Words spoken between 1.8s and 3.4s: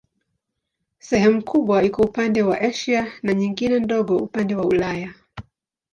iko upande wa Asia na